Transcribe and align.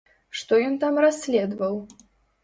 Што 0.37 0.53
ён 0.69 0.77
там 0.83 0.95
расследаваў? 1.05 1.77